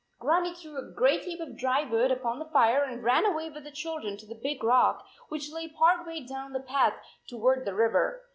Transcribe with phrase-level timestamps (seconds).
[0.17, 3.69] Grannie threw a great heap of dry wood upon the fire and ran with the
[3.69, 6.95] children to the big rock, which lay part way down the path
[7.27, 8.23] toward the river.